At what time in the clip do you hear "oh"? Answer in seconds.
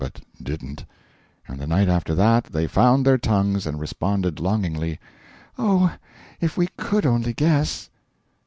5.59-5.93